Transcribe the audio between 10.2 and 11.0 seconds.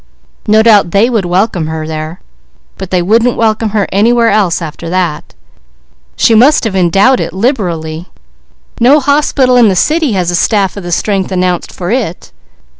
a staff of the